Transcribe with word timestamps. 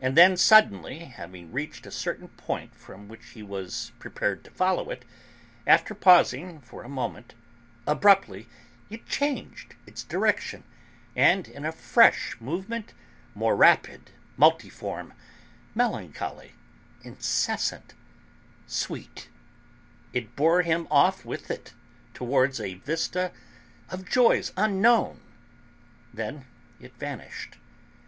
And 0.00 0.16
then, 0.16 0.36
suddenly 0.36 0.98
having 1.04 1.52
reached 1.52 1.86
a 1.86 1.92
certain 1.92 2.26
point 2.26 2.74
from 2.74 3.06
which 3.06 3.24
he 3.34 3.42
was 3.44 3.92
prepared 4.00 4.42
to 4.42 4.50
follow 4.50 4.90
it, 4.90 5.04
after 5.64 5.94
pausing 5.94 6.60
for 6.60 6.82
a 6.82 6.88
moment, 6.88 7.36
abruptly 7.86 8.48
it 8.90 9.06
changed 9.06 9.76
its 9.86 10.02
direction, 10.02 10.64
and 11.14 11.46
in 11.46 11.64
a 11.64 11.70
fresh 11.70 12.36
movement, 12.40 12.94
more 13.32 13.54
rapid, 13.54 14.10
multiform, 14.36 15.12
melancholy, 15.72 16.56
incessant, 17.04 17.94
sweet, 18.66 19.28
it 20.12 20.34
bore 20.34 20.62
him 20.62 20.88
off 20.90 21.24
with 21.24 21.48
it 21.48 21.74
towards 22.12 22.58
a 22.58 22.74
vista 22.74 23.30
of 23.88 24.04
joys 24.04 24.52
unknown. 24.56 25.20
Then 26.12 26.44
it 26.80 26.96
vanished. 26.96 27.58